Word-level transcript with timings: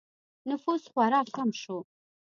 نفوس 0.49 0.83
خورا 0.91 1.21
کم 1.35 1.49
شو 1.61 1.77